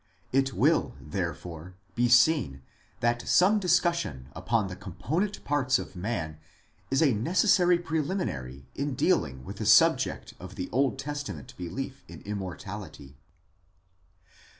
It 0.31 0.51
will, 0.53 0.95
therefore, 0.99 1.75
be 1.93 2.09
seen 2.09 2.63
that 3.01 3.27
some 3.27 3.59
discussion 3.59 4.29
upon 4.35 4.65
the 4.65 4.75
component 4.75 5.43
parts 5.45 5.77
of 5.77 5.95
man 5.95 6.39
is 6.89 7.03
a 7.03 7.13
necessary 7.13 7.77
preliminary 7.77 8.65
in 8.73 8.95
dealing 8.95 9.45
with 9.45 9.57
the 9.57 9.65
subject 9.67 10.33
of 10.39 10.55
the 10.55 10.71
Old 10.71 10.97
Testament 10.97 11.55
belief 11.55 12.03
in 12.07 12.21
Immortality. 12.21 13.15